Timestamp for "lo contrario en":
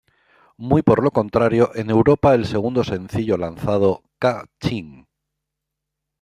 1.03-1.91